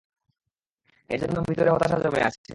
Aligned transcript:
এজন্য 1.09 1.37
ভিতরে 1.49 1.69
হতাশা 1.71 1.97
জমে 2.03 2.21
আছে। 2.27 2.49